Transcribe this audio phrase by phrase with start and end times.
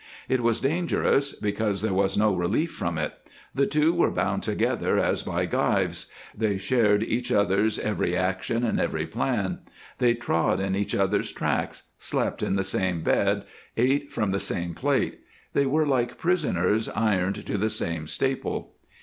[0.27, 3.13] It was dangerous because there was no relief from it:
[3.53, 8.79] the two were bound together as by gyves; they shared each other's every action and
[8.79, 9.59] every plan;
[9.99, 13.43] they trod in each other's tracks, slept in the same bed,
[13.77, 15.19] ate from the same plate.
[15.53, 18.73] They were like prisoners ironed to the same staple.